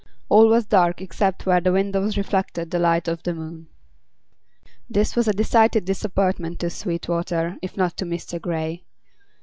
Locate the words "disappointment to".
5.85-6.71